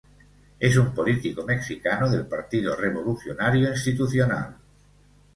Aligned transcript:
Es 0.59 0.77
un 0.77 0.95
político 0.95 1.45
mexicano 1.45 2.09
del 2.09 2.25
Partido 2.25 2.75
Revolucionario 2.75 3.69
Institucional. 3.69 4.55